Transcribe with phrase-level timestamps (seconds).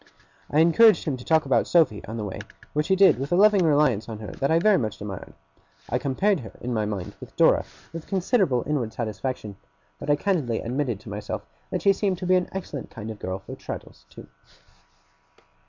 [0.49, 2.39] I encouraged him to talk about Sophy, on the way;
[2.73, 5.35] which he did with a loving reliance on her that I very much admired.
[5.89, 9.57] I compared her in my mind with Dora, with considerable inward satisfaction;
[9.99, 13.19] but I candidly admitted to myself that she seemed to be an excellent kind of
[13.19, 14.25] girl for Traddles, too.